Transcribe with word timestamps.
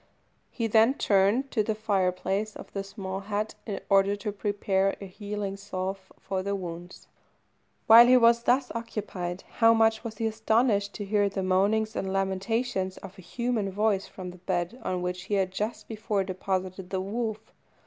He 0.49 0.65
then 0.65 0.95
turned 0.95 1.51
to 1.51 1.61
the 1.61 1.75
fire 1.75 2.11
place 2.11 2.55
of 2.55 2.73
the 2.73 2.83
small 2.83 3.19
hut, 3.19 3.53
in 3.67 3.79
order 3.87 4.15
to 4.15 4.31
prepare 4.31 4.97
a 4.99 5.05
healing 5.05 5.57
salve 5.57 6.11
for 6.19 6.41
the 6.41 6.55
wounds. 6.55 7.07
While 7.85 8.07
he 8.07 8.17
was 8.17 8.41
thus 8.41 8.71
occupied, 8.73 9.43
how 9.57 9.75
much 9.75 10.03
was 10.03 10.17
he 10.17 10.25
astonished 10.25 10.95
to 10.95 11.05
hear 11.05 11.29
the 11.29 11.43
moanings 11.43 11.95
and 11.95 12.11
lamentations 12.11 12.97
of 12.97 13.19
a 13.19 13.21
human 13.21 13.69
voice 13.71 14.07
from 14.07 14.31
the 14.31 14.39
bed 14.39 14.79
on 14.81 15.03
which 15.03 15.25
he 15.25 15.35
had 15.35 15.51
just 15.51 15.87
before 15.87 16.23
deposited 16.23 16.89
the 16.89 16.99
wolf. 16.99 17.53